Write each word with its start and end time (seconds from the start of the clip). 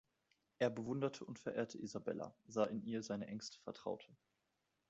Er 0.57 0.71
bewunderte 0.71 1.23
und 1.23 1.37
verehrte 1.37 1.77
Isabella, 1.79 2.33
sah 2.47 2.63
in 2.65 2.81
ihr 2.81 3.03
seine 3.03 3.27
engste 3.27 3.59
Vertraute. 3.59 4.11